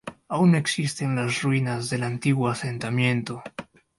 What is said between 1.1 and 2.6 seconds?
las ruinas del antiguo